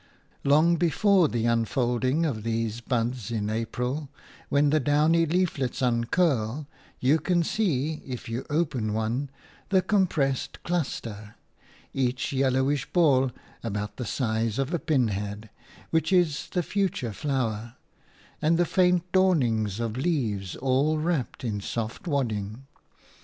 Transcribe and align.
Long 0.43 0.77
before 0.77 1.27
the 1.27 1.45
unfolding 1.45 2.25
of 2.25 2.41
these 2.41 2.81
buds 2.81 3.29
in 3.29 3.51
April, 3.51 4.09
when 4.49 4.71
the 4.71 4.79
downy 4.79 5.27
leaflets 5.27 5.79
uncurl, 5.79 6.65
you 6.99 7.19
can 7.19 7.43
see, 7.43 8.01
if 8.03 8.27
you 8.27 8.43
open 8.49 8.93
one, 8.93 9.29
the 9.69 9.83
compressed 9.83 10.63
cluster– 10.63 11.35
each 11.93 12.33
yellowish 12.33 12.91
ball 12.91 13.29
about 13.63 13.97
the 13.97 14.05
size 14.07 14.57
of 14.57 14.73
a 14.73 14.79
pinhead– 14.79 15.51
which 15.91 16.11
is 16.11 16.47
the 16.49 16.63
future 16.63 17.13
flower, 17.13 17.75
and 18.41 18.57
the 18.57 18.65
faint 18.65 19.03
dawnings 19.11 19.79
of 19.79 19.97
leaves 19.97 20.55
all 20.55 20.97
wrapped 20.97 21.43
in 21.43 21.61
soft 21.61 22.07
wadding. 22.07 22.65